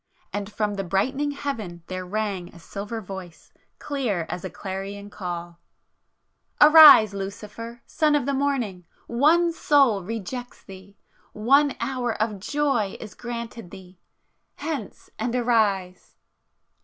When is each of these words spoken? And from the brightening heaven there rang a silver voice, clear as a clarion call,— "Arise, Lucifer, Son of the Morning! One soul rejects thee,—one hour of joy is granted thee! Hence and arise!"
And 0.33 0.51
from 0.51 0.73
the 0.73 0.83
brightening 0.83 1.29
heaven 1.29 1.83
there 1.85 2.07
rang 2.07 2.49
a 2.49 2.57
silver 2.59 3.01
voice, 3.01 3.53
clear 3.77 4.25
as 4.29 4.43
a 4.43 4.49
clarion 4.49 5.11
call,— 5.11 5.59
"Arise, 6.59 7.13
Lucifer, 7.13 7.83
Son 7.85 8.15
of 8.15 8.25
the 8.25 8.33
Morning! 8.33 8.87
One 9.05 9.51
soul 9.53 10.01
rejects 10.01 10.63
thee,—one 10.63 11.75
hour 11.79 12.19
of 12.19 12.39
joy 12.39 12.97
is 12.99 13.13
granted 13.13 13.69
thee! 13.69 13.99
Hence 14.55 15.11
and 15.19 15.35
arise!" 15.35 16.15